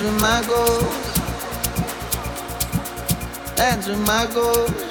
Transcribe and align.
Dance 0.00 0.12
with 0.12 0.22
my 0.22 0.42
goals. 0.46 1.14
Dance 3.54 3.86
with 3.86 4.06
my 4.06 4.26
goals. 4.32 4.89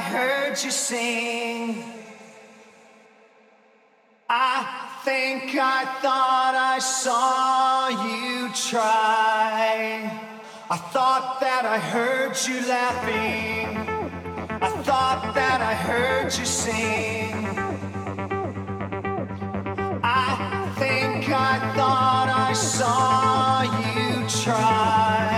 I 0.00 0.02
heard 0.02 0.64
you 0.64 0.70
sing. 0.70 1.84
I 4.30 4.56
think 5.04 5.54
I 5.54 5.84
thought 6.00 6.54
I 6.56 6.78
saw 6.78 7.88
you 8.06 8.48
try. 8.70 10.10
I 10.70 10.76
thought 10.94 11.40
that 11.42 11.66
I 11.66 11.78
heard 11.78 12.34
you 12.48 12.66
laughing. 12.66 13.76
I 14.62 14.70
thought 14.88 15.34
that 15.34 15.60
I 15.60 15.74
heard 15.74 16.34
you 16.38 16.46
sing. 16.46 17.34
I 20.02 20.72
think 20.78 21.28
I 21.28 21.58
thought 21.76 22.28
I 22.48 22.54
saw 22.54 23.62
you 23.84 24.26
try. 24.44 25.29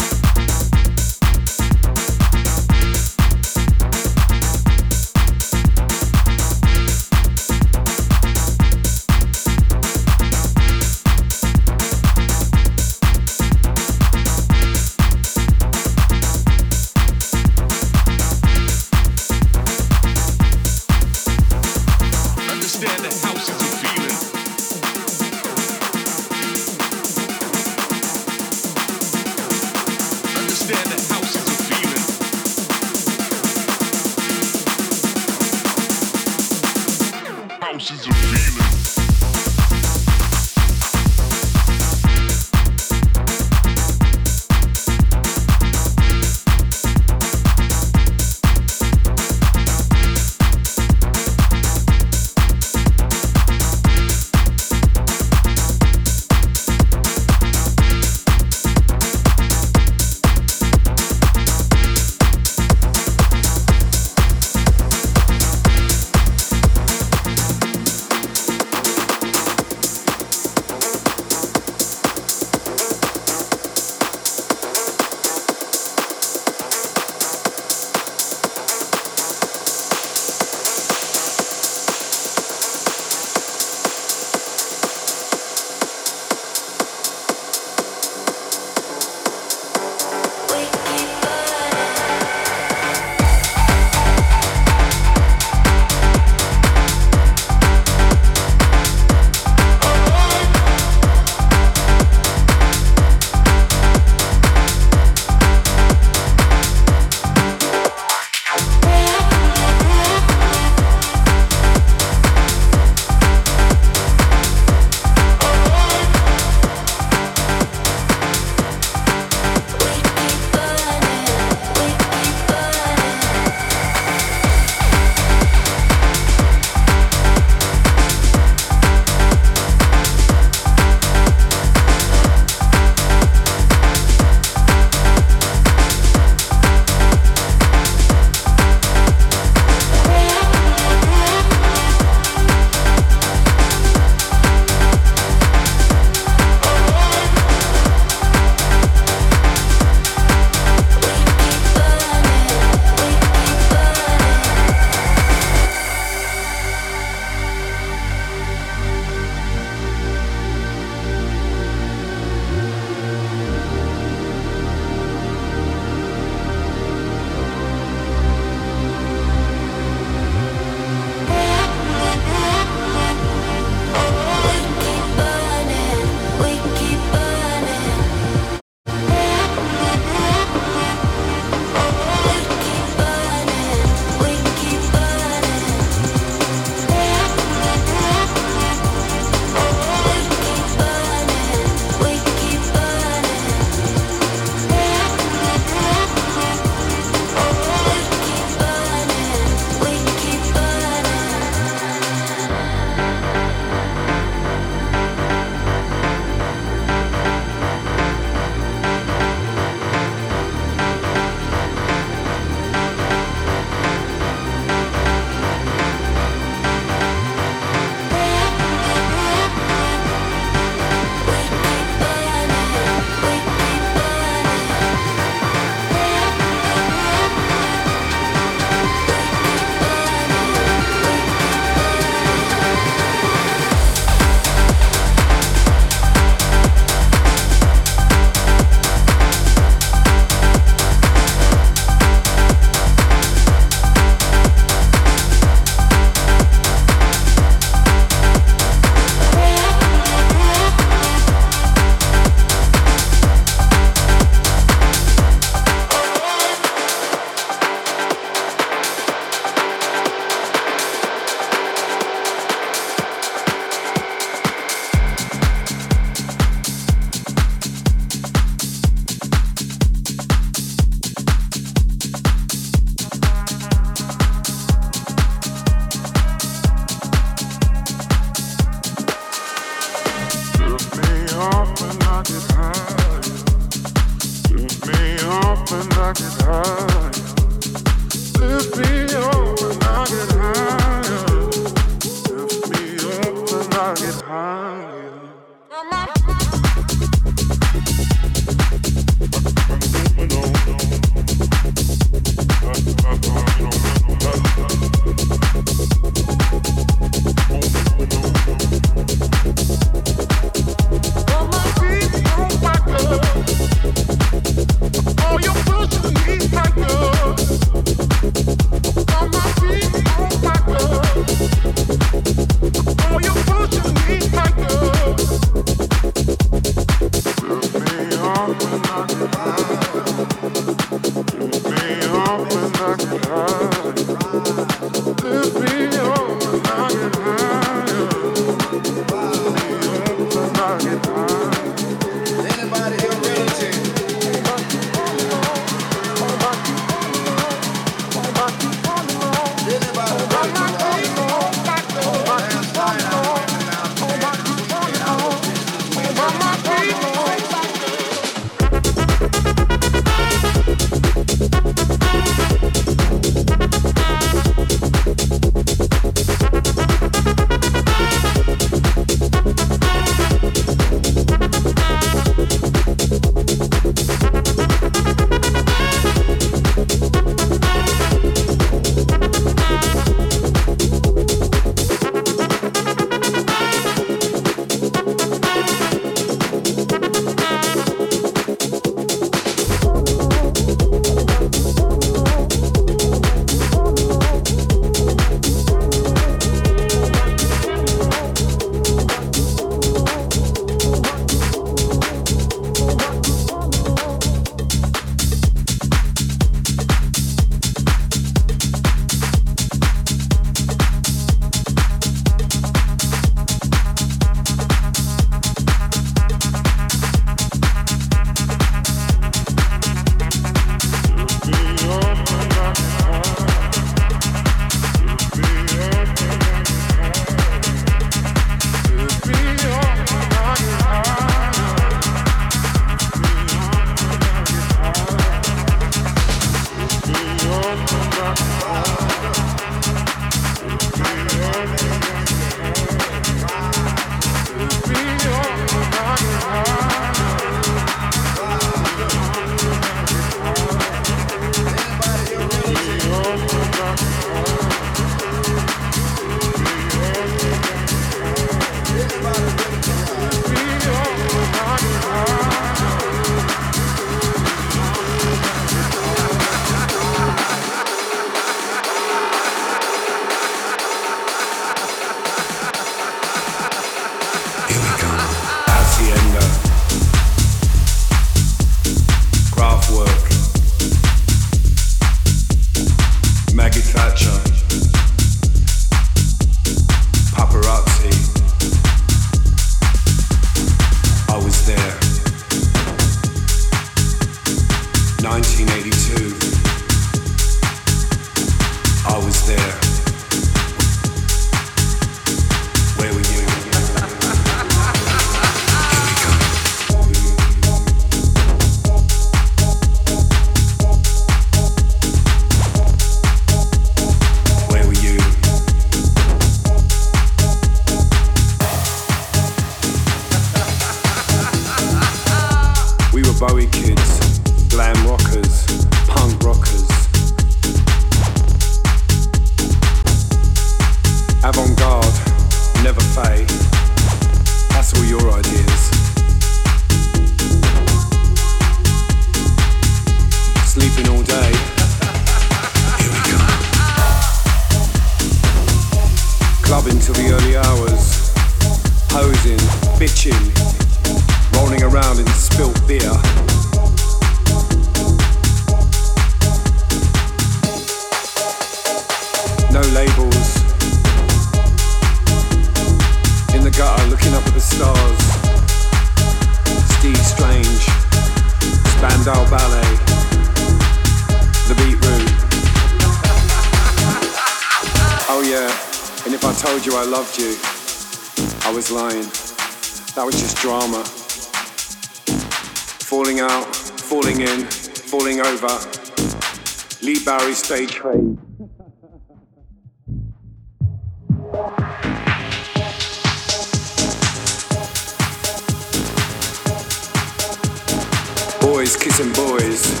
Boys 598.60 598.96
kissing 598.96 599.32
boys, 599.32 600.00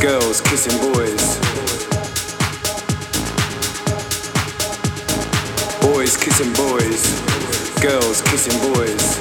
girls 0.00 0.40
kissing 0.40 0.78
boys. 0.80 1.38
Boys 5.82 6.16
kissing 6.16 6.52
boys, 6.54 7.02
girls 7.82 8.22
kissing 8.22 8.58
boys. 8.72 9.18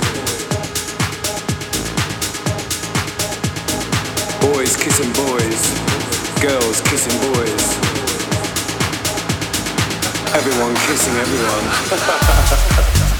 Boys 4.40 4.78
kissing 4.78 5.12
boys, 5.12 5.62
girls 6.42 6.80
kissing 6.82 7.34
boys 7.34 7.45
everyone 10.36 10.76
kissing 10.76 11.16
everyone. 11.16 13.06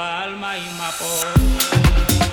palma 0.00 0.56
y 0.56 0.66
mapo. 0.78 2.29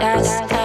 Just 0.00 0.63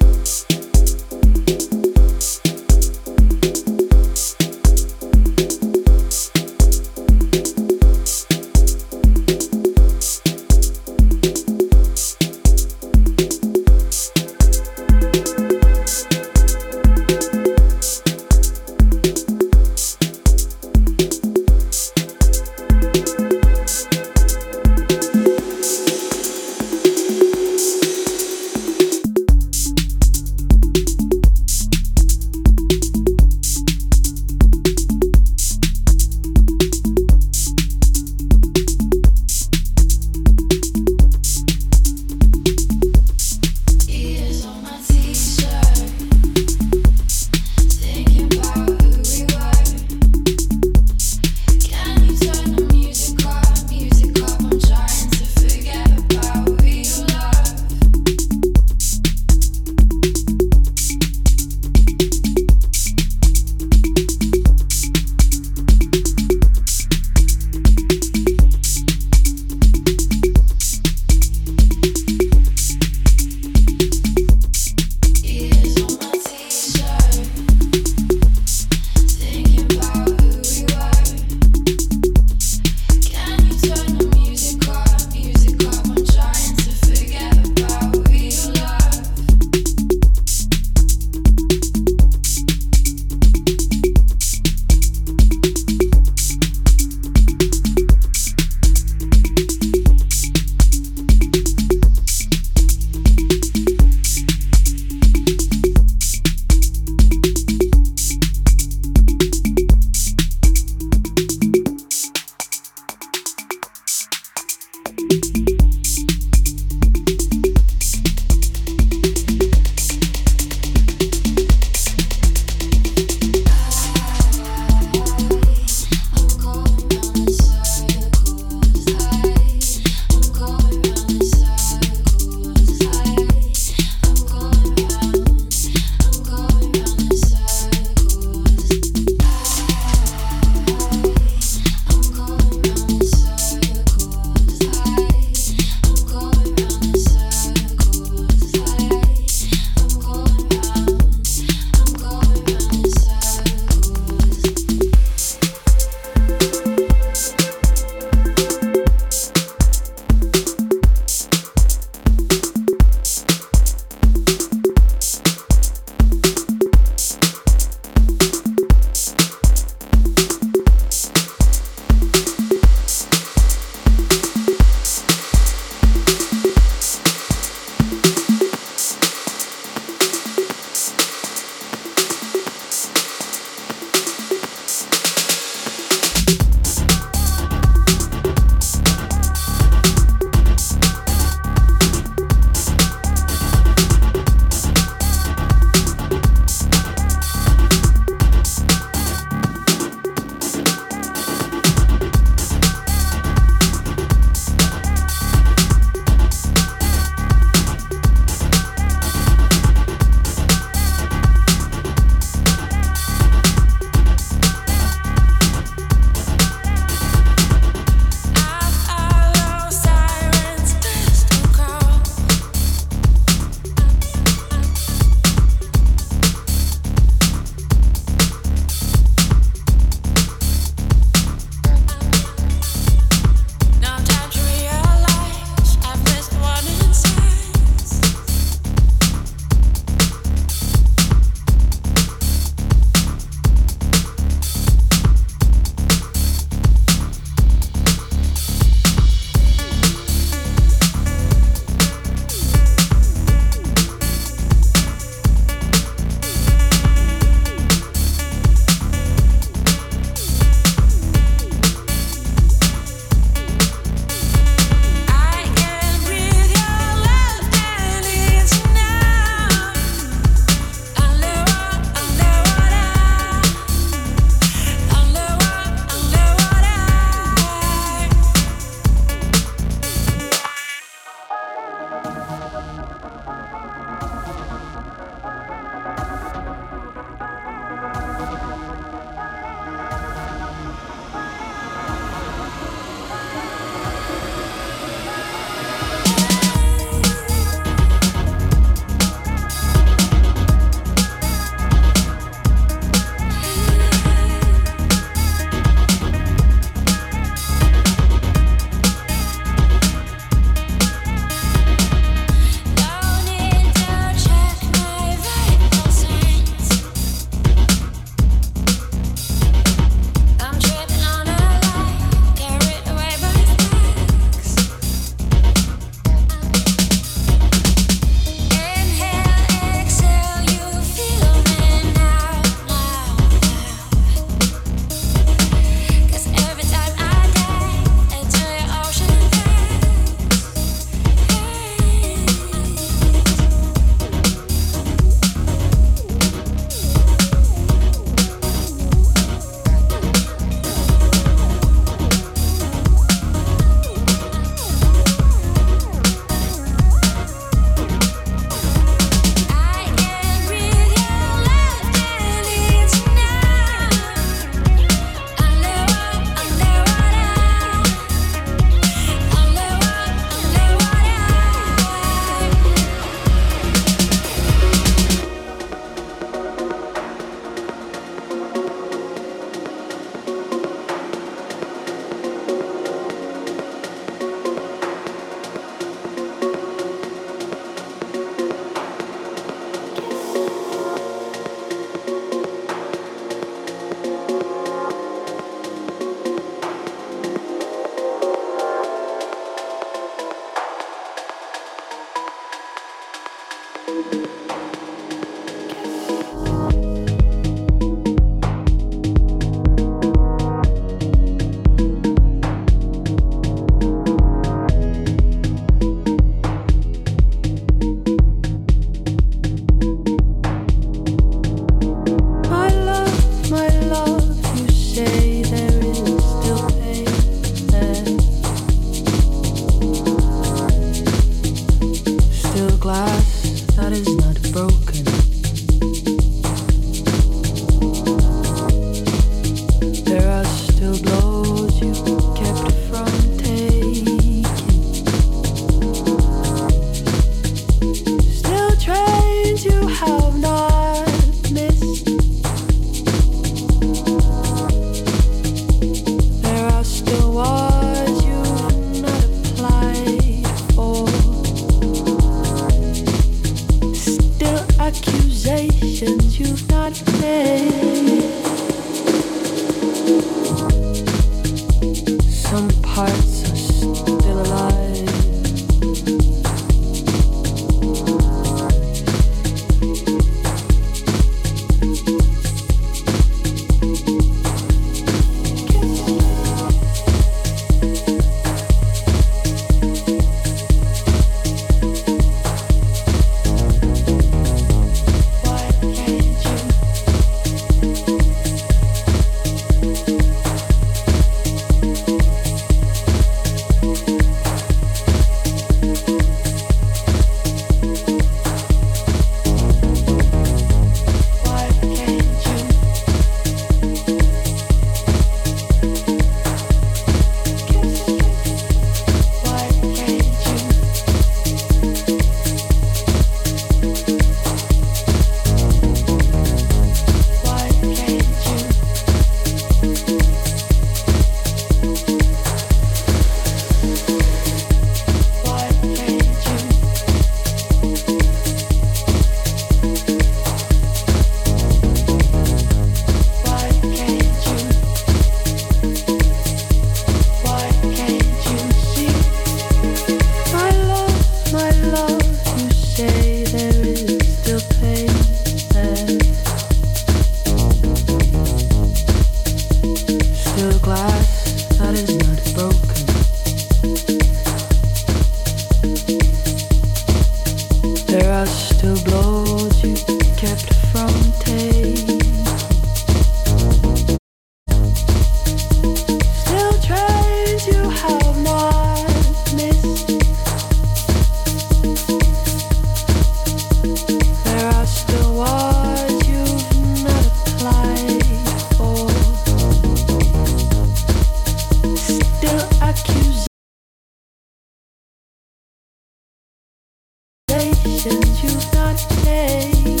you 598.11 598.21
see, 598.23 598.47
you 598.47 598.59
should 598.59 599.95
be 599.95 600.00